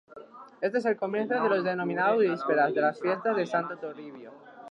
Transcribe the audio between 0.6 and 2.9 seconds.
Este es el comienzo de las denominadas ""vísperas"" de